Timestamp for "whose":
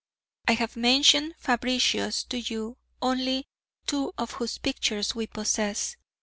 4.31-4.57